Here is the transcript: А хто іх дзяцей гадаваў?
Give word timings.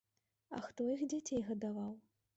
А 0.55 0.61
хто 0.65 0.87
іх 0.93 1.05
дзяцей 1.13 1.45
гадаваў? 1.51 1.93